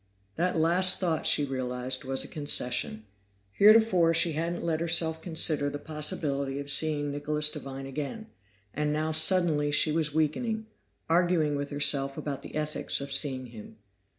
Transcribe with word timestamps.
That 0.35 0.57
last 0.57 0.99
thought, 0.99 1.27
she 1.27 1.45
realized, 1.45 2.03
was 2.05 2.23
a 2.23 2.27
concession. 2.27 3.05
Heretofore 3.51 4.15
she 4.15 4.31
hadn't 4.31 4.63
let 4.65 4.79
herself 4.79 5.21
consider 5.21 5.69
the 5.69 5.77
possibility 5.77 6.57
of 6.59 6.71
seeing 6.71 7.11
Nicholas 7.11 7.51
Devine 7.51 7.85
again, 7.85 8.25
and 8.73 8.91
now 8.91 9.11
suddenly 9.11 9.71
she 9.71 9.91
was 9.91 10.11
weakening, 10.11 10.65
arguing 11.07 11.55
with 11.55 11.69
herself 11.69 12.17
about 12.17 12.41
the 12.41 12.55
ethics 12.55 12.99
of 12.99 13.13
seeing 13.13 13.45
him. 13.53 13.77